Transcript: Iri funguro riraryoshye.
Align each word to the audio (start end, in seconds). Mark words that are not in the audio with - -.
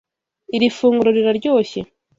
Iri 0.55 0.69
funguro 0.77 1.09
riraryoshye. 1.17 1.79